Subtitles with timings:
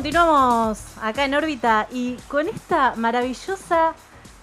[0.00, 3.92] continuamos acá en órbita y con esta maravillosa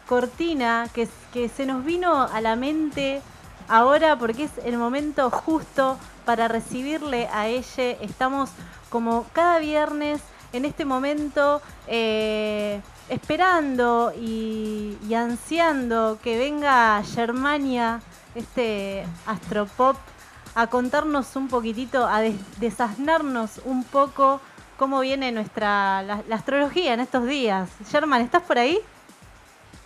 [0.08, 1.10] cortina que,
[1.50, 3.24] se nos vino a la mente
[3.68, 7.90] ahora porque es el momento justo para recibirle a ella.
[8.02, 8.52] Estamos
[8.92, 10.22] como cada viernes
[10.54, 18.00] en este momento eh, esperando y, y ansiando que venga Germania,
[18.36, 19.98] este astropop,
[20.54, 24.40] a contarnos un poquitito, a des- desasnarnos un poco
[24.78, 27.70] cómo viene nuestra la, la astrología en estos días.
[27.90, 28.80] German, ¿estás por ahí?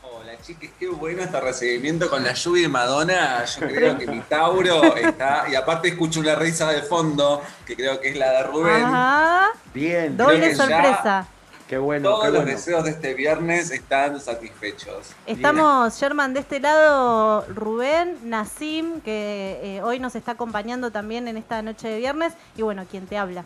[0.03, 3.45] Hola chiques, qué bueno este recibimiento con la lluvia de Madonna.
[3.45, 5.45] Yo creo que mi Tauro está.
[5.49, 8.83] Y aparte escucho una risa de fondo, que creo que es la de Rubén.
[8.83, 9.49] Ajá.
[9.73, 11.25] Bien, Creo Doble sorpresa.
[11.67, 12.09] qué bueno.
[12.09, 15.13] Todos qué los deseos de este viernes están satisfechos.
[15.25, 21.37] Estamos, German, de este lado, Rubén, Nasim, que eh, hoy nos está acompañando también en
[21.37, 23.45] esta noche de viernes, y bueno, quien te habla.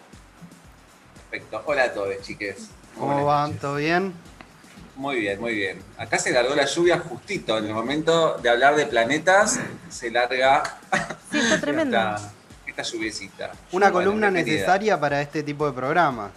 [1.36, 1.64] Perfecto.
[1.66, 2.70] Hola a todos, chiques.
[2.98, 3.48] ¿Cómo van?
[3.48, 3.62] noches.
[3.62, 4.14] ¿Todo bien?
[4.96, 5.82] Muy bien, muy bien.
[5.98, 7.58] Acá se largó la lluvia justito.
[7.58, 10.64] En el momento de hablar de planetas, se larga
[11.30, 11.98] Sí, está tremendo.
[11.98, 12.32] esta,
[12.68, 13.52] esta lluviecita.
[13.74, 16.32] Una columna necesaria para este tipo de programa.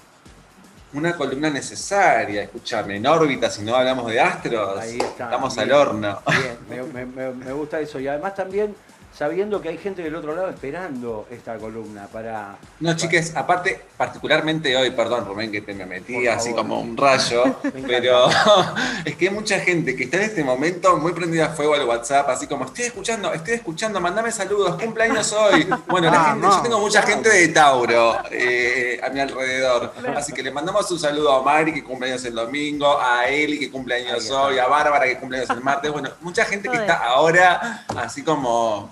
[0.93, 5.69] Una columna necesaria, escúchame, en órbita, si no hablamos de astros, Ahí está, estamos bien.
[5.71, 6.23] al horno.
[6.69, 8.01] Bien, me, me- me- me gusta eso.
[8.01, 8.75] Y además también
[9.19, 12.57] sabiendo que hay gente del otro lado esperando esta columna para...
[12.79, 16.63] No, chiques, aparte, particularmente hoy, perdón, Rubén, que te me metí Por así favor.
[16.69, 17.43] como un rayo,
[17.89, 18.29] pero
[19.05, 21.85] es que hay mucha gente que está en este momento muy prendida a fuego al
[21.85, 25.67] WhatsApp, así como, estoy escuchando, estoy escuchando, mandame saludos, cumpleaños hoy.
[25.89, 26.57] Bueno, la Ah, gente, no.
[26.57, 30.99] yo tengo mucha gente de Tauro eh, a mi alrededor, así que le mandamos un
[30.99, 35.17] saludo a Mari, que cumpleaños el domingo, a Eli, que cumpleaños hoy, a Bárbara, que
[35.19, 38.91] cumpleaños el martes, bueno, mucha gente que está ahora así como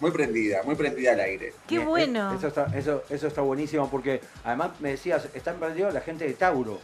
[0.00, 1.52] muy prendida, muy prendida al aire.
[1.66, 2.34] Qué Bien, bueno.
[2.34, 6.34] Eso está, eso, eso está buenísimo porque además me decías, está emprendido la gente de
[6.34, 6.78] Tauro.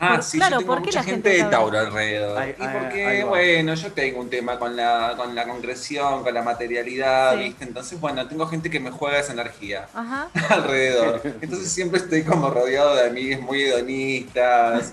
[0.00, 2.36] Ah, Por- sí, claro, yo tengo ¿por qué mucha la gente gente de Tauro alrededor.
[2.38, 6.24] Ahí- y ahí- porque, ahí bueno, yo tengo un tema con la, con la concreción,
[6.24, 7.44] con la materialidad, Sí.
[7.44, 7.64] ¿viste?
[7.64, 10.28] Entonces, bueno, tengo gente que me juega esa energía Ajá.
[10.50, 11.20] alrededor.
[11.40, 14.92] Entonces siempre estoy como rodeado de amigos muy hedonistas,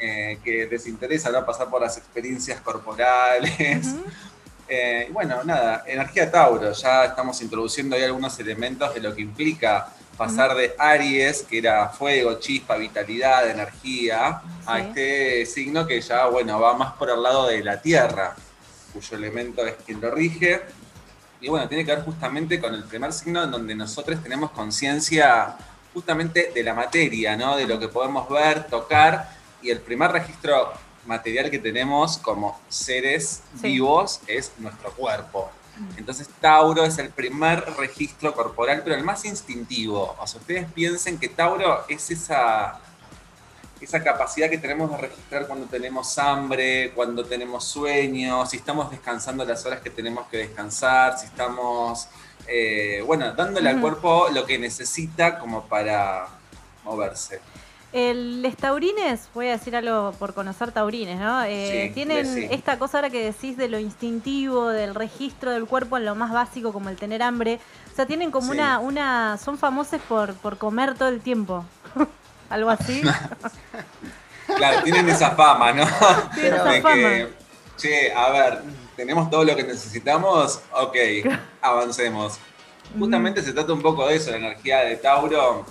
[0.00, 1.44] eh, que les interesa ¿no?
[1.44, 3.86] pasar por las experiencias corporales.
[4.68, 9.88] Eh, bueno, nada, energía Tauro, ya estamos introduciendo ahí algunos elementos de lo que implica
[10.16, 16.58] pasar de Aries, que era fuego, chispa, vitalidad, energía, a este signo que ya, bueno,
[16.58, 18.34] va más por el lado de la Tierra,
[18.92, 20.62] cuyo elemento es quien lo rige.
[21.40, 25.54] Y bueno, tiene que ver justamente con el primer signo en donde nosotros tenemos conciencia
[25.92, 27.56] justamente de la materia, ¿no?
[27.56, 29.30] De lo que podemos ver, tocar,
[29.62, 30.72] y el primer registro
[31.06, 33.68] material que tenemos como seres Sí.
[33.68, 35.50] vivos es nuestro cuerpo.
[35.98, 40.16] Entonces Tauro es el primer registro corporal, pero el más instintivo.
[40.18, 42.80] O sea, ustedes piensen que Tauro es esa,
[43.78, 49.44] esa capacidad que tenemos de registrar cuando tenemos hambre, cuando tenemos sueño, si estamos descansando
[49.44, 52.08] las horas que tenemos que descansar, si estamos,
[52.46, 56.26] eh, bueno, dándole al cuerpo lo que necesita como para
[56.84, 57.40] moverse.
[57.92, 61.42] El, los taurines, voy a decir algo por conocer taurines, ¿no?
[61.44, 65.96] Eh, Sí, tienen esta cosa ahora que decís de lo instintivo, del registro del cuerpo
[65.96, 67.58] en lo más básico, como el tener hambre.
[67.92, 68.58] O sea, tienen como Sí.
[68.58, 71.64] una, una, son famosos por, por comer todo el tiempo.
[72.50, 73.02] Algo así.
[74.56, 75.84] Claro, tienen esa fama, ¿no?
[76.34, 76.94] Tienen esa fama.
[76.94, 77.28] que,
[77.76, 78.62] che, a ver,
[78.94, 80.60] ¿tenemos todo lo que necesitamos?
[80.72, 80.96] Ok,
[81.60, 82.38] avancemos.
[82.96, 85.66] Justamente se trata un poco de eso, la energía de Tauro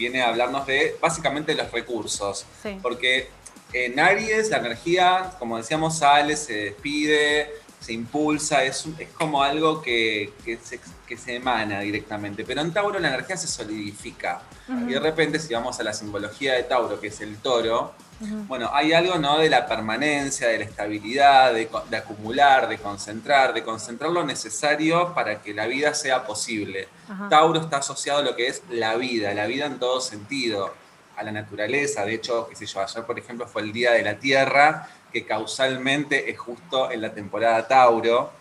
[0.00, 2.46] viene a hablarnos de básicamente los recursos.
[2.62, 2.78] Sí.
[2.82, 3.28] Porque
[3.72, 9.82] en Aries la energía, como decíamos, sale, se despide, se impulsa, es, es como algo
[9.82, 12.44] que, que se, que se emana directamente.
[12.44, 14.42] Pero en Tauro la energía se solidifica.
[14.88, 18.70] Y de repente, si vamos a la simbología de Tauro, que es el toro, Bueno,
[18.72, 19.38] hay algo ¿no?
[19.38, 25.40] de la permanencia, de la estabilidad, de, acumular, de concentrar, de concentrar lo necesario para
[25.40, 26.88] que la vida sea posible.
[27.30, 30.74] Tauro está asociado a lo que es la vida, la vida en todo sentido,
[31.16, 32.04] a la naturaleza.
[32.04, 35.24] De hecho, qué sé yo, ayer por ejemplo fue el Día de la Tierra, que
[35.24, 38.32] causalmente es justo en la temporada Tauro.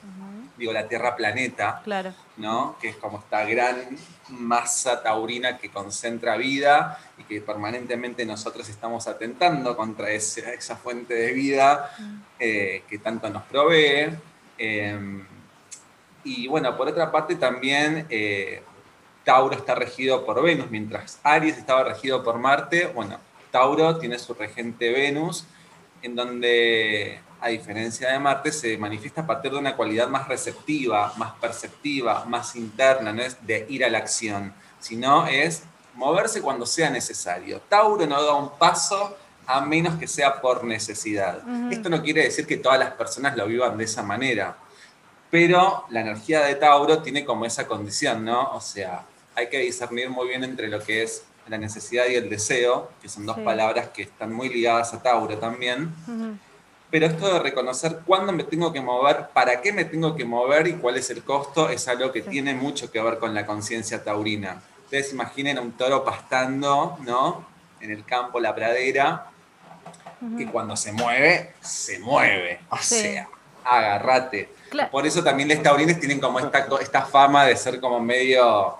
[0.60, 2.14] Digo, la Tierra planeta, Claro.
[2.38, 2.76] ¿no?
[2.80, 3.98] Que es como esta gran
[4.30, 11.14] masa taurina que concentra vida y que permanentemente nosotros estamos atentando contra ese- esa fuente
[11.16, 11.90] de vida
[12.38, 14.10] eh, que tanto nos provee.
[14.58, 15.24] Eh,
[16.24, 18.62] y bueno, por otra parte también eh,
[19.24, 23.18] Tauro está regido por Venus, mientras Aries estaba regido por Marte, bueno,
[23.52, 25.46] Tauro tiene su regente Venus,
[26.02, 31.14] en donde, a diferencia de Marte, se manifiesta a partir de una cualidad más receptiva,
[31.18, 35.64] más perceptiva, más interna, no es de ir a la acción, sino es
[35.96, 37.62] moverse cuando sea necesario.
[37.70, 41.42] Tauro no da un paso a menos que sea por necesidad.
[41.72, 44.56] Esto no quiere decir que todas las personas lo vivan de esa manera,
[45.32, 48.52] pero la energía de Tauro tiene como esa condición, ¿no?
[48.54, 49.04] O sea,
[49.36, 53.10] hay que discernir muy bien entre lo que es la necesidad y el deseo, que
[53.10, 53.42] son dos Sí.
[53.44, 55.94] palabras que están muy ligadas a Tauro también.
[56.08, 56.38] Ujú.
[56.92, 60.68] Pero esto de reconocer cuándo me tengo que mover, para qué me tengo que mover
[60.68, 62.30] y cuál es el costo, es algo que Sí.
[62.30, 64.62] tiene mucho que ver con la conciencia taurina.
[64.86, 67.46] Ustedes imaginen a un toro pastando, ¿no?
[67.80, 69.28] En el campo, la pradera,
[70.38, 72.60] que cuando se mueve, se mueve.
[72.72, 73.02] O Sí.
[73.02, 73.30] sea,
[73.64, 74.50] agárrate.
[74.70, 74.90] Claro.
[74.92, 78.76] Por eso también los taurines tienen como esta, co- esta fama de ser como medio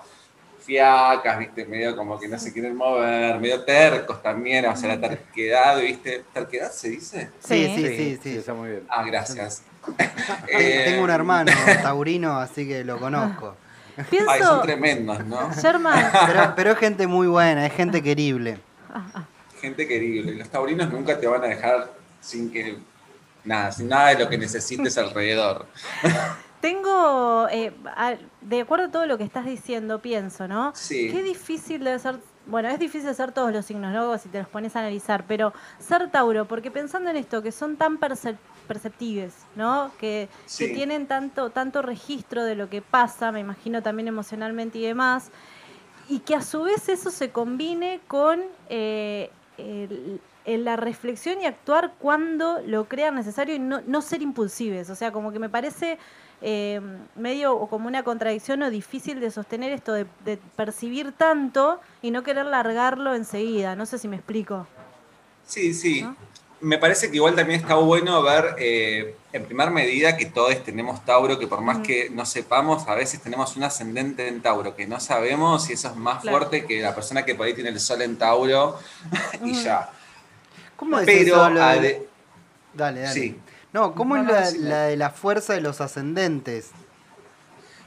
[0.60, 1.64] fiacas, ¿viste?
[1.64, 6.24] Medio como que no se quieren mover, medio tercos también, o sea, la terquedad, ¿viste?
[6.32, 7.30] ¿Terquedad se dice?
[7.40, 8.36] Sí, sí, sí, sí.
[8.38, 8.82] está muy bien.
[8.88, 9.62] Ah, gracias.
[9.96, 11.50] Te- Tengo un Eh, hermano
[11.82, 13.56] taurino, así que lo conozco.
[13.96, 15.52] Ay, Pienso, son tremendos, ¿no?
[15.52, 18.58] Sherman, Pero, pero es gente muy buena, es gente querible.
[19.60, 20.30] Gente querida.
[20.32, 21.90] Los taurinos nunca te van a dejar
[22.20, 22.78] sin que.
[23.44, 25.66] Nada, sin nada de lo que necesites alrededor.
[26.60, 30.72] Tengo, eh, a- de acuerdo a todo lo que estás diciendo, pienso, ¿no?
[30.74, 31.08] Sí.
[31.10, 32.16] Qué difícil debe ser,
[32.46, 34.16] bueno, es difícil ser todos los signos, ¿no?
[34.18, 37.76] Si te los pones a analizar, pero ser Tauro, porque pensando en esto, que son
[37.76, 38.36] tan percep-
[38.68, 39.90] perceptibles, ¿no?
[39.98, 40.72] Que, que Sí.
[40.72, 45.30] tienen tanto, tanto registro de lo que pasa, me imagino también emocionalmente y demás,
[46.08, 50.20] y que a su vez eso se combine con eh, el-
[50.64, 54.88] la reflexión y actuar cuando lo crean necesario y no, no ser impulsives.
[54.90, 55.98] O sea, como que me parece
[56.42, 56.80] eh,
[57.16, 62.10] medio o como una contradicción o difícil de sostener esto de, de percibir tanto y
[62.10, 63.76] no querer largarlo enseguida.
[63.76, 64.66] No sé si me explico.
[65.46, 66.02] Sí, sí.
[66.02, 66.16] ¿No?
[66.62, 71.02] Me parece que igual también está bueno ver, eh, en primer medida, que todos tenemos
[71.06, 74.86] Tauro, que por más que no sepamos, a veces tenemos un ascendente en Tauro, que
[74.86, 76.36] no sabemos si eso es más Claro.
[76.36, 78.78] fuerte que la persona que por ahí tiene el sol en Tauro
[79.42, 79.88] y ya.
[80.76, 81.48] ¿Cómo es Pero, eso?
[81.50, 82.02] lo de- ade-
[82.74, 83.12] Dale, dale.
[83.14, 83.38] Sí.
[83.72, 86.70] No, ¿cómo No, es la, la de la fuerza de los ascendentes?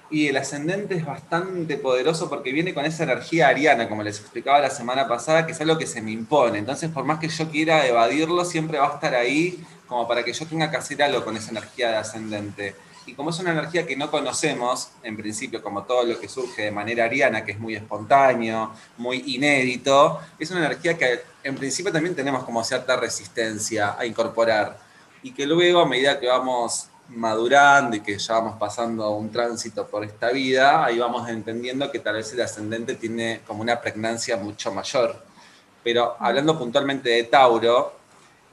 [0.10, 4.60] Y el ascendente es bastante poderoso porque viene con esa energía ariana, como les explicaba
[4.60, 6.60] la semana pasada, que es algo que se me impone.
[6.60, 10.32] Entonces, por más que yo quiera evadirlo, siempre va a estar ahí como para que
[10.32, 12.76] yo tenga que hacer algo con esa energía de ascendente.
[13.06, 16.64] Y como es una energía que no conocemos, en principio, como todo lo que surge
[16.64, 21.92] de manera ariana, que es muy espontáneo, muy inédito, es una energía que en principio
[21.92, 24.78] también tenemos como cierta resistencia a incorporar.
[25.24, 29.88] Y que luego, a medida que vamos madurando y que ya vamos pasando un tránsito
[29.88, 34.38] por esta vida, ahí vamos entendiendo que tal vez el ascendente tiene como una pregnancia
[34.38, 35.24] mucho mayor.
[35.84, 37.94] Pero hablando puntualmente de Tauro,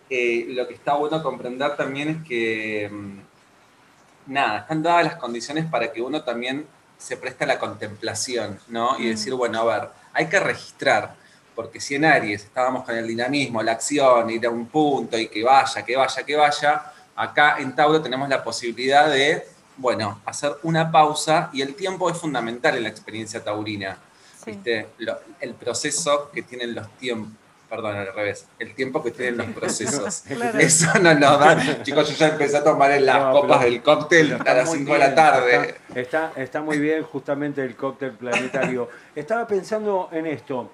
[0.08, 5.66] eh, lo que está bueno comprender también es que, mm, nada, están dadas las condiciones
[5.66, 6.66] para que uno también
[6.98, 8.98] se preste a la contemplación, ¿no?
[8.98, 9.08] Y Mm.
[9.08, 11.14] decir, bueno, a ver, hay que registrar,
[11.60, 15.28] porque si en Aries estábamos con el dinamismo, la acción, ir a un punto y
[15.28, 16.82] que vaya, que vaya, que vaya,
[17.14, 19.44] acá en Tauro tenemos la posibilidad de,
[19.76, 23.98] bueno, hacer una pausa y el tiempo es fundamental en la experiencia taurina.
[24.42, 24.52] Sí.
[24.52, 24.86] ¿Viste?
[25.00, 27.30] Lo- el proceso que tienen los tiempos,
[27.68, 30.22] perdón, al revés, el tiempo que tienen los procesos.
[30.26, 30.58] Claro.
[30.58, 31.82] Eso no nos da.
[31.82, 34.66] Chicos, yo ya empecé a tomar en las No, copas pero- del cóctel a las
[34.66, 35.74] muy 5 de la tarde.
[35.94, 36.00] Está,
[36.30, 38.88] está, está muy bien justamente el cóctel planetario.
[39.14, 40.72] Estaba pensando en esto.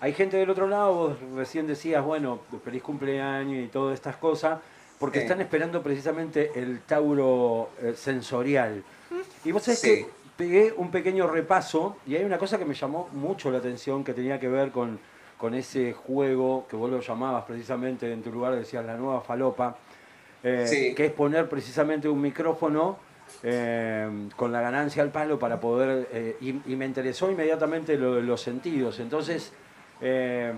[0.00, 4.58] Hay gente del otro lado, vos recién decías, bueno, feliz cumpleaños y todas estas cosas,
[4.98, 5.24] porque Sí.
[5.24, 8.82] están esperando precisamente el Tauro eh, sensorial.
[9.44, 9.88] Y vos sabés Sí.
[9.88, 10.06] que
[10.38, 14.14] pegué un pequeño repaso y hay una cosa que me llamó mucho la atención que
[14.14, 14.98] tenía que ver con,
[15.36, 19.76] con ese juego que vos lo llamabas precisamente en tu lugar, decías la nueva falopa,
[20.42, 20.94] eh, Sí.
[20.94, 22.96] que es poner precisamente un micrófono
[23.42, 26.08] eh, con la ganancia al palo para poder...
[26.10, 28.98] eh, y, y me interesó inmediatamente lo de los sentidos.
[28.98, 29.52] Entonces,
[30.00, 30.52] eh,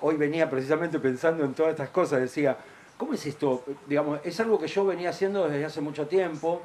[0.00, 2.56] hoy venía precisamente pensando en todas estas cosas, decía,
[2.96, 3.64] ¿cómo es esto?
[3.86, 6.62] Digamos, es algo que yo venía haciendo desde hace mucho tiempo,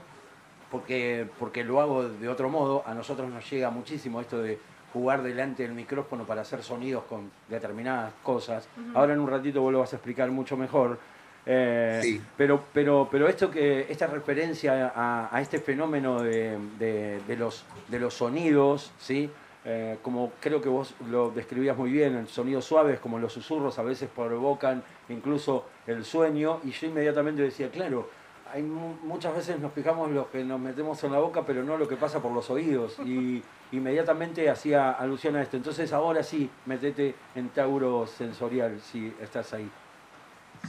[0.72, 2.84] porque, porque lo hago de otro modo.
[2.86, 4.58] A nosotros nos llega muchísimo esto de
[4.92, 8.68] jugar delante del micrófono para hacer sonidos con determinadas cosas.
[8.94, 11.00] Ahora en un ratito vos lo vas a explicar mucho mejor.
[11.46, 12.22] Eh, Sí.
[12.38, 17.66] pero, pero, pero esto que, esta referencia a, a este fenómeno de, de- de los,
[17.90, 19.30] de los sonidos, ¿sí?
[19.66, 23.80] Eh, como creo que vos lo describías muy bien, el sonidos suaves como los susurros
[23.80, 28.10] a veces provocan incluso el sueño, y yo inmediatamente decía, claro,
[28.52, 31.78] hay mu- muchas veces nos fijamos lo que nos metemos en la boca, pero no
[31.78, 33.42] lo que pasa por los oídos, y
[33.72, 35.56] inmediatamente hacía alusión a esto.
[35.58, 39.70] Entonces ahora sí, metete en Tauro sensorial, si estás ahí.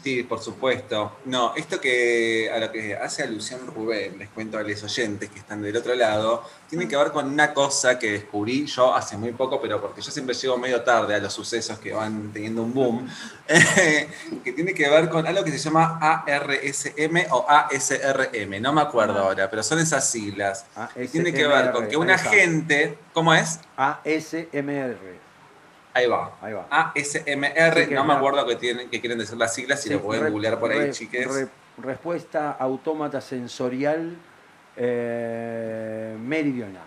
[0.03, 1.19] Sí, por supuesto.
[1.25, 5.39] No, esto que a lo que hace alusión Rubén, les cuento a los oyentes que
[5.39, 9.33] están del otro lado, tiene que ver con una cosa que descubrí yo hace muy
[9.33, 12.75] poco, pero porque yo siempre llego medio tarde a los sucesos que van teniendo un
[12.75, 13.09] boom,
[14.45, 19.19] que tiene que ver con algo que se llama ARSM o ASRM, no me acuerdo
[19.21, 20.67] ahora, pero son esas siglas.
[21.13, 23.61] Tiene que ver con que una gente, ¿cómo es?
[23.77, 25.24] ASMR.
[25.95, 26.37] Ahí va.
[26.43, 26.67] Ahí va.
[26.71, 30.59] ASMR, no me acuerdo qué, tienen, que quieren decir las siglas, si lo pueden googlear
[30.59, 31.49] por ahí, chiques.
[31.79, 34.17] respuesta autómata sensorial
[34.77, 36.83] eh, meridional.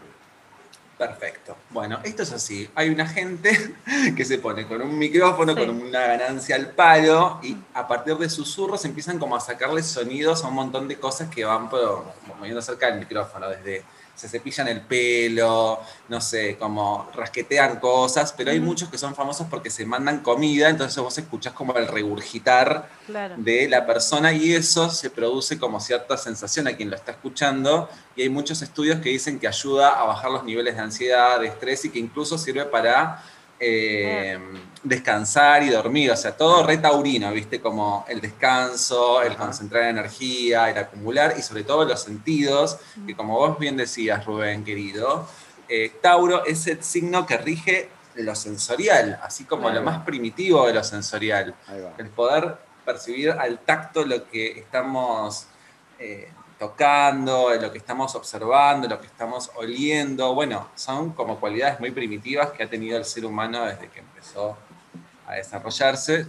[0.98, 1.56] Perfecto.
[1.70, 2.68] Bueno, esto es así.
[2.74, 3.76] Hay una gente
[4.16, 8.30] que se pone con un micrófono, con una ganancia al palo, y a partir de
[8.30, 11.70] susurros empiezan como a sacarle sonidos a un montón de cosas que van
[12.28, 13.84] moviendo cerca del micrófono, desde
[14.18, 19.46] se cepillan el pelo, no sé, como rasquetean cosas, pero hay muchos que son famosos
[19.48, 22.90] porque se mandan comida, entonces vos escuchás como el regurgitar
[23.38, 27.90] de la persona y eso se produce como cierta sensación a quien lo está escuchando
[28.16, 31.48] y hay muchos estudios que dicen que ayuda a bajar los niveles de ansiedad, de
[31.48, 33.24] estrés y que incluso sirve para
[33.60, 34.40] eh,
[34.88, 37.62] descansar y dormir, o sea, todo retaurino, ¿viste?
[37.62, 43.34] Como el descanso, el concentrar energía, el acumular y sobre todo los sentidos, que como
[43.36, 45.28] vos bien decías, Rubén, querido,
[45.70, 50.74] eh, Tauro es el signo que rige lo sensorial, así como lo más primitivo de
[50.74, 51.54] lo sensorial,
[51.98, 55.48] el poder percibir al tacto lo que estamos
[56.00, 60.34] eh, tocando, lo que estamos observando, lo que estamos oliendo.
[60.34, 64.58] Bueno, son como cualidades muy primitivas que ha tenido el ser humano desde que empezó
[65.28, 66.28] a desarrollarse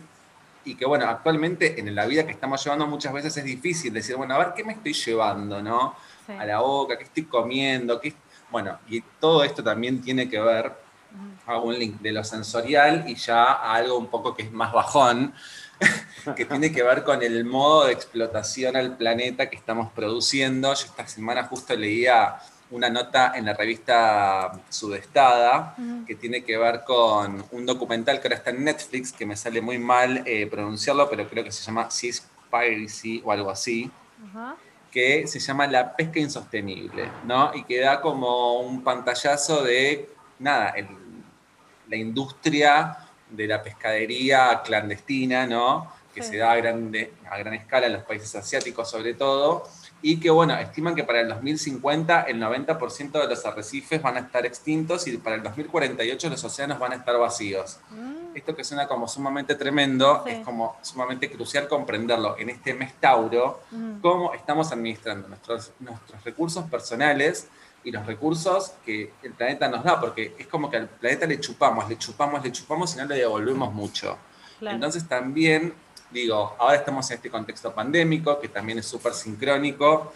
[0.65, 4.17] y que bueno, actualmente en la vida que estamos llevando muchas veces es difícil decir,
[4.17, 5.95] bueno, a ver, ¿qué me estoy llevando, no?
[6.29, 8.01] A la boca, ¿qué estoy comiendo?
[8.01, 8.13] ¿Qué...
[8.51, 10.73] Bueno, y todo esto también tiene que ver,
[11.47, 14.73] hago un link de lo sensorial y ya a algo un poco que es más
[14.73, 15.33] bajón,
[16.37, 20.75] que tiene que ver con el modo de explotación al planeta que estamos produciendo.
[20.75, 22.39] Yo esta semana justo leía
[22.71, 25.75] una nota en la revista Sudestada
[26.07, 29.61] que tiene que ver con un documental que ahora está en Netflix, que me sale
[29.61, 33.91] muy mal eh, pronunciarlo, pero creo que se llama Seaspiracy o algo así,
[34.91, 37.53] que se llama La pesca insostenible, ¿no?
[37.55, 40.75] Y que da como un pantallazo de, nada,
[41.89, 42.99] la industria
[43.31, 45.98] de la pescadería clandestina, ¿no?
[46.19, 49.65] Que se da a, grande, a gran escala en los países asiáticos sobre todo,
[50.01, 54.21] y que, bueno, estiman que para el 2050 el 90% de los arrecifes van a
[54.21, 57.79] estar extintos y para el 2048 los océanos van a estar vacíos.
[57.91, 58.37] Mm.
[58.37, 63.63] Esto que suena como sumamente tremendo, es como sumamente crucial comprenderlo en este mes Tauro,
[63.71, 64.01] mm.
[64.01, 67.49] cómo estamos administrando nuestros, nuestros recursos personales
[67.83, 71.41] y los recursos que el planeta nos da, porque es como que al planeta le
[71.41, 74.17] chupamos, le chupamos, le chupamos y no le devolvemos mucho.
[74.61, 75.73] Entonces también,
[76.11, 80.13] digo, ahora estamos en este contexto pandémico, que también es súper sincrónico,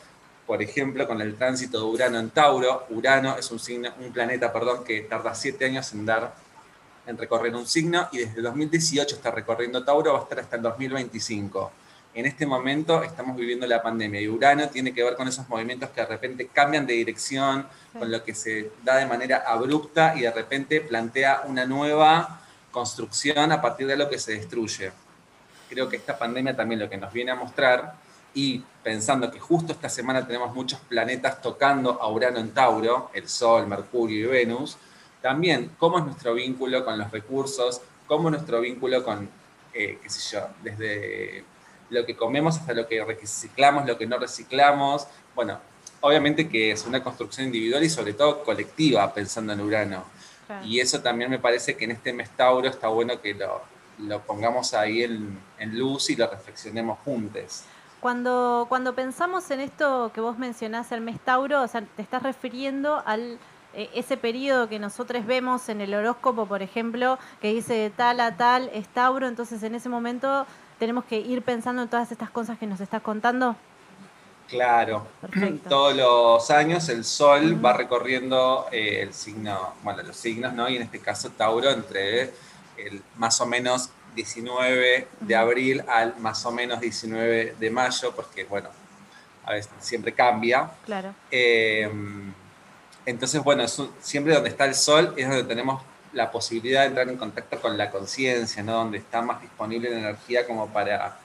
[0.47, 2.87] por ejemplo, con el tránsito de Urano en Tauro.
[2.91, 6.35] Urano es un, signo, un planeta perdón, que tarda siete años en dar
[7.05, 10.63] en recorrer un signo y desde 2018 está recorriendo Tauro, va a estar hasta el
[10.63, 11.73] 2025
[12.15, 15.91] en este momento estamos viviendo la pandemia y Urano tiene que ver con esos movimientos
[15.91, 17.67] que de repente cambian de dirección,
[17.99, 23.51] con lo que se da de manera abrupta y de repente plantea una nueva construcción
[23.53, 24.93] a partir de lo que se destruye.
[25.73, 27.95] Creo que esta pandemia también lo que nos viene a mostrar
[28.35, 33.27] y pensando que justo esta semana tenemos muchos planetas tocando a Urano en Tauro, el
[33.27, 34.77] Sol, Mercurio y Venus,
[35.23, 39.31] también cómo es nuestro vínculo con los recursos, cómo es nuestro vínculo con,
[39.73, 41.43] eh, qué sé yo, desde
[41.89, 45.07] lo que comemos hasta lo que reciclamos, lo que no reciclamos.
[45.35, 45.59] Bueno,
[46.03, 50.05] obviamente que es una construcción individual y sobre todo colectiva, pensando en Urano.
[50.67, 53.72] Y eso también me parece que en este mes Tauro está bueno que lo,
[54.03, 57.65] lo pongamos ahí en, en, luz y lo reflexionemos juntos.
[58.01, 62.23] Cuando, cuando pensamos en esto que vos mencionás, el mes Tauro, o sea, te estás
[62.23, 63.39] refiriendo al
[63.75, 68.21] eh, ese periodo que nosotros vemos en el horóscopo, por ejemplo, que dice de tal
[68.21, 70.47] a tal es Tauro, entonces en ese momento
[70.79, 73.57] tenemos que ir pensando en todas estas cosas que nos estás contando?
[74.49, 75.07] Claro.
[75.69, 80.69] Todos los años el Sol va recorriendo eh, el signo, bueno, los signos, ¿no?
[80.69, 82.35] Y en este caso Tauro entre
[82.87, 88.45] el más o menos 19 de abril al más o menos 19 de mayo, porque
[88.45, 88.69] bueno,
[89.45, 90.71] a veces siempre cambia.
[90.85, 91.15] Claro.
[91.31, 92.33] Em,
[93.05, 93.65] entonces, bueno,
[94.01, 97.77] siempre donde está el Sol es donde tenemos la posibilidad de entrar en contacto con
[97.77, 98.75] la conciencia, ¿no?
[98.75, 101.19] donde está más disponible la energía como para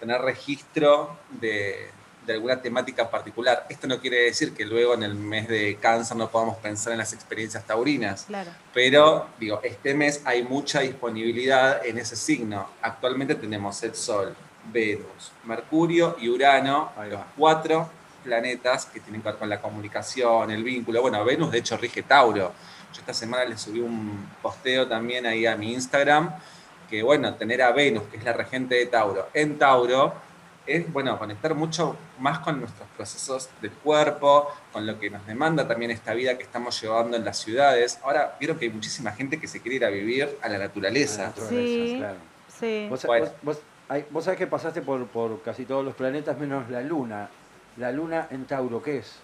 [0.00, 1.90] tener registro de,
[2.34, 3.66] alguna temática particular.
[3.68, 6.98] Esto no quiere decir que luego en el mes de cáncer no podamos pensar en
[6.98, 8.50] las experiencias taurinas, claro.
[8.72, 12.68] pero digo, este mes hay mucha disponibilidad en ese signo.
[12.82, 14.34] Actualmente tenemos el Sol,
[14.72, 17.88] Venus, Mercurio y Urano, los cuatro
[18.24, 21.00] planetas que tienen que ver con la comunicación, el vínculo.
[21.00, 22.52] Bueno, Venus de hecho rige Tauro.
[22.92, 26.34] Yo esta semana le subí un posteo también ahí a mi Instagram,
[26.90, 30.14] que bueno, tener a Venus, que es la regente de Tauro, en Tauro,
[30.66, 35.66] es bueno, conectar mucho más con nuestros procesos del cuerpo, con lo que nos demanda
[35.68, 37.98] también esta vida que estamos llevando en las ciudades.
[38.02, 41.22] Ahora, vieron que hay muchísima gente que se quiere ir a vivir a la naturaleza.
[41.22, 41.96] La naturaleza, Sí.
[41.98, 42.16] claro.
[42.60, 42.86] Sí.
[42.90, 43.24] Vos, Bueno.
[43.26, 46.80] vos- vos- ay, vos sabés que pasaste por, por casi todos los planetas menos la
[46.80, 47.28] Luna.
[47.76, 49.16] La Luna en Tauro, ¿qué es?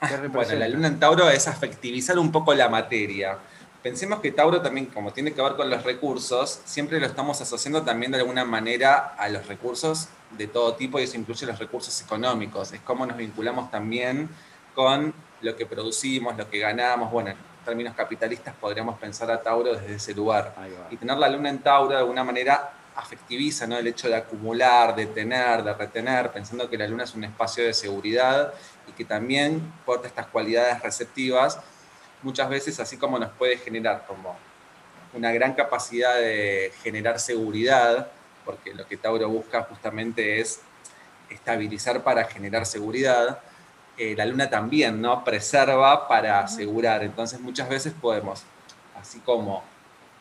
[0.00, 0.58] ¿Qué Bueno, representa?
[0.60, 3.36] la luna en Tauro es afectivizar un poco la materia.
[3.82, 7.82] Pensemos que Tauro también, como tiene que ver con los recursos, siempre lo estamos asociando
[7.82, 12.02] también de alguna manera a los recursos de todo tipo y eso incluye los recursos
[12.02, 12.72] económicos.
[12.72, 14.28] Es cómo nos vinculamos también
[14.74, 17.10] con lo que producimos, lo que ganamos.
[17.12, 20.54] Bueno, en términos capitalistas podríamos pensar a Tauro desde ese lugar.
[20.90, 23.78] Y tener la luna en Tauro de alguna manera afectiviza ¿no?
[23.78, 27.64] el hecho de acumular, de tener, de retener, pensando que la luna es un espacio
[27.64, 28.52] de seguridad
[28.88, 31.60] y que también porta estas cualidades receptivas,
[32.22, 34.36] muchas veces así como nos puede generar como
[35.14, 38.10] una gran capacidad de generar seguridad,
[38.44, 40.60] porque lo que Tauro busca justamente es
[41.30, 43.40] estabilizar para generar seguridad,
[43.96, 45.24] eh, la luna también, ¿no?
[45.24, 47.02] Preserva para asegurar.
[47.02, 48.44] Entonces muchas veces podemos,
[48.98, 49.62] así como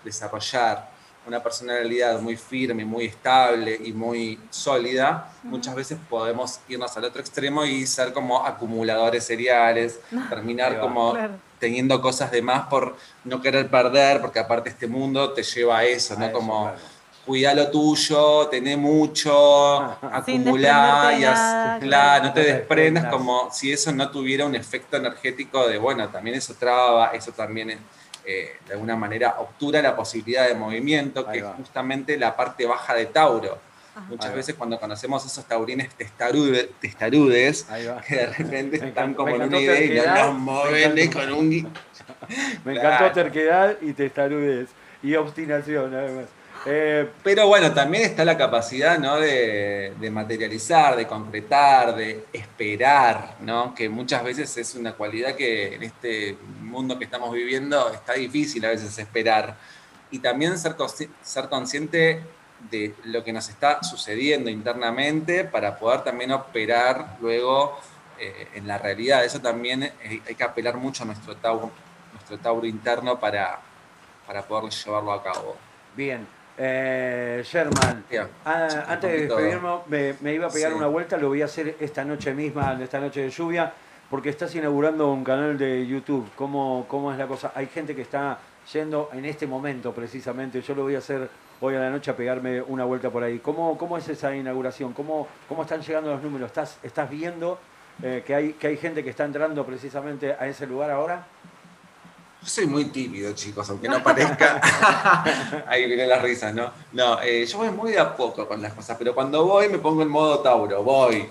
[0.03, 0.89] desarrollar
[1.27, 7.19] una personalidad muy firme, muy estable y muy sólida, muchas veces podemos irnos al otro
[7.19, 9.99] extremo y ser como acumuladores seriales,
[10.29, 11.15] terminar como.
[11.59, 15.83] Teniendo cosas de más por no querer perder, porque aparte este mundo te lleva a
[15.85, 16.25] eso, A ¿no?
[16.25, 16.77] eso, como claro.
[17.25, 21.21] cuida lo tuyo, tené mucho, acumulá y
[21.87, 26.35] claro, no te desprendas como si eso no tuviera un efecto energético de, bueno, también
[26.37, 27.79] eso traba, eso también
[28.25, 31.51] eh, de alguna manera obtura la posibilidad de movimiento, Ahí que va.
[31.51, 33.66] es justamente la parte baja de Tauro.
[33.97, 34.05] Ajá.
[34.09, 37.65] Muchas veces cuando conocemos esos taurines testarude- testarudes,
[38.07, 41.49] que de repente Me están encantó- como en una idea y me mueven con un...
[41.51, 41.67] gui-
[42.63, 42.89] Me Claro.
[43.05, 44.69] encantó terquedad y testarudez.
[45.03, 46.25] Y obstinación, además.
[46.65, 49.19] Eh, Pero bueno, también está la capacidad ¿no?
[49.19, 53.73] de, de materializar, de concretar, de esperar, ¿no?
[53.75, 58.65] que muchas veces es una cualidad que en este mundo que estamos viviendo está difícil
[58.65, 59.55] a veces esperar.
[60.11, 62.21] Y también ser, consci- ser consciente
[62.71, 67.77] de lo que nos está sucediendo internamente para poder también operar luego
[68.19, 69.23] eh, en la realidad.
[69.23, 69.93] Eso también eh,
[70.27, 71.71] hay que apelar mucho a nuestro tauro,
[72.13, 73.59] nuestro tauro interno para,
[74.25, 75.55] para poder llevarlo a cabo.
[75.95, 76.27] bien.
[76.59, 78.03] Eh, Sherman,
[78.43, 80.77] ah, Sí, antes de despedirnos, me, me iba a pegar Sí.
[80.77, 83.71] una vuelta, lo voy a hacer esta noche misma, esta noche de lluvia,
[84.09, 86.27] porque estás inaugurando un canal de YouTube.
[86.35, 87.51] ¿Cómo, cómo es la cosa?
[87.53, 88.39] Hay gente que está
[88.73, 90.61] yendo en este momento precisamente.
[90.61, 91.29] Yo lo voy a hacer
[91.61, 93.39] hoy a la noche a pegarme una vuelta por ahí.
[93.39, 94.93] ¿Cómo, cómo es esa inauguración?
[94.93, 96.47] ¿Cómo, cómo están llegando los números?
[96.47, 97.59] ¿Estás, estás viendo
[98.03, 101.25] eh, que, hay, que hay gente que está entrando precisamente a ese lugar ahora?
[102.41, 104.61] Yo soy muy tímido, chicos, aunque no parezca.
[105.67, 106.71] Ahí vienen las risas, ¿no?
[106.93, 109.79] No, eh, yo voy muy de a poco con las cosas, pero cuando voy me
[109.79, 111.29] pongo en modo Tauro, voy.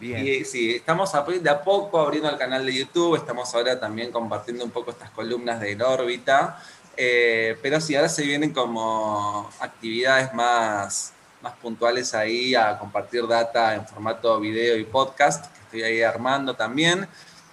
[0.00, 0.26] Bien.
[0.26, 4.64] Y sí, estamos de a poco abriendo el canal de YouTube, estamos ahora también compartiendo
[4.64, 6.58] un poco estas columnas de En órbita,
[6.96, 13.74] eh, pero sí, ahora se vienen como actividades más, más puntuales ahí a compartir data
[13.74, 17.06] en formato video y podcast, que estoy ahí armando también.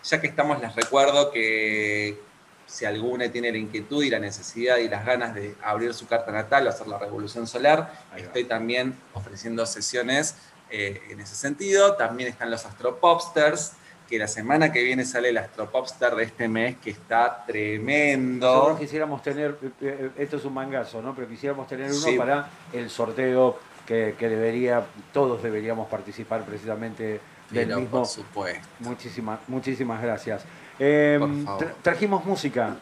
[0.06, 2.18] Ya que estamos, les recuerdo que
[2.66, 6.32] si alguna tiene la inquietud y la necesidad y las ganas de abrir su carta
[6.32, 10.36] natal o hacer la revolución solar, estoy también ofreciendo sesiones
[10.70, 11.96] eh, en ese sentido.
[11.96, 13.74] También están los Astropopsters,
[14.10, 18.48] que la semana que viene sale el Astropopster de este mes, que está tremendo.
[18.54, 21.14] Nosotros quisiéramos tener, eh, eh, esto es un mangazo, ¿no?
[21.16, 22.18] Pero quisiéramos tener uno Sí.
[22.18, 28.00] para el sorteo que, que debería, todos deberíamos participar precisamente del Pero, mismo.
[28.00, 28.68] por supuesto.
[28.80, 30.44] Muchísimas, muchísimas gracias.
[30.80, 32.76] Eh, tra- trajimos música.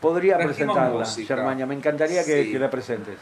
[0.00, 1.34] Podría Trajimos presentarla, música.
[1.36, 1.66] Germania.
[1.66, 2.52] Me encantaría que, Sí.
[2.52, 3.16] que la presentes.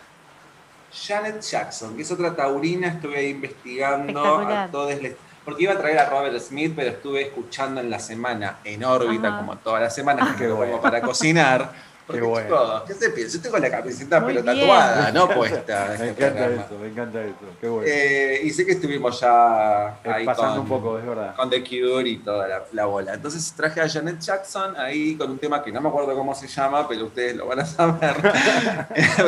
[0.92, 5.78] Janet Jackson, que es otra taurina, estuve ahí investigando a todos les- porque iba a
[5.78, 9.38] traer a Robert Smith, pero estuve escuchando en la semana, en órbita, Ajá.
[9.38, 10.72] como todas las semanas, que lo bueno.
[10.72, 11.72] pongo para cocinar.
[12.08, 12.82] Porque, Qué bueno.
[12.86, 13.36] ¿qué se piensa?
[13.36, 14.58] Yo tengo la camiseta Muy pero bien.
[14.60, 15.84] tatuada, no puesta.
[15.88, 16.62] Me este encanta programa.
[16.62, 17.44] esto, me encanta esto.
[17.60, 17.86] Qué bueno.
[17.88, 21.36] Eh, y sé que estuvimos ya Eh, ahí pasando con, un poco, es verdad.
[21.36, 23.12] con The Cure y toda la, la bola.
[23.14, 26.48] Entonces traje a Janet Jackson ahí con un tema que no me acuerdo cómo se
[26.48, 28.16] llama, pero ustedes lo van a saber.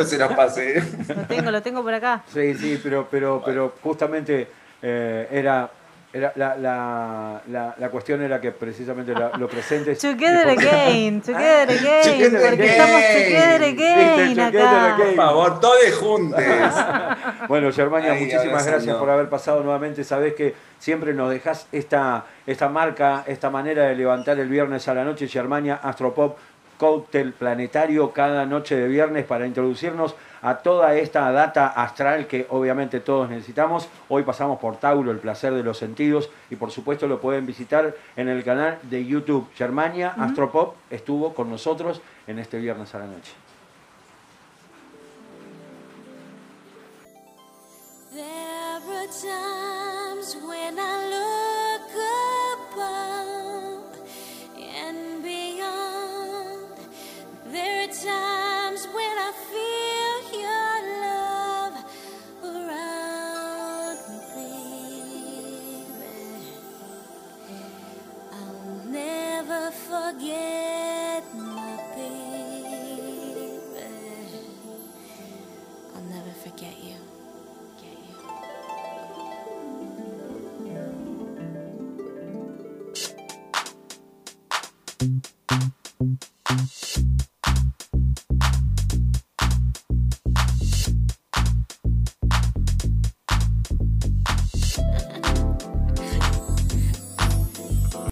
[0.05, 0.81] se los pasé.
[1.07, 2.23] Lo tengo, lo tengo por acá.
[2.33, 4.47] Sí, sí, pero, pero, pero justamente
[4.81, 5.69] eh, era
[6.13, 9.97] Era- la, la, la, la cuestión era que precisamente la- lo presentes.
[10.01, 12.69] Together again, together again, Together porque again.
[12.69, 14.95] estamos together again Viste, together acá.
[14.95, 15.07] again.
[15.07, 16.41] Por favor, todos juntos.
[17.47, 20.03] Bueno, Germania, muchísimas gracias por haber pasado nuevamente.
[20.03, 24.93] Sabés que siempre nos dejas esta, esta marca, esta manera de levantar el viernes a
[24.93, 25.27] la noche.
[25.27, 26.37] Germania, Astropop,
[26.81, 32.99] cóctel planetario cada noche de viernes para introducirnos a toda esta data astral que obviamente
[32.99, 33.87] todos necesitamos.
[34.09, 37.93] Hoy pasamos por Tauro, el placer de los sentidos, y por supuesto lo pueden visitar
[38.15, 39.47] en el canal de YouTube.
[39.53, 43.31] Germania, Astropop estuvo con nosotros en este viernes a la noche.
[48.11, 51.41] There are times when I look
[57.91, 59.70] times when I feel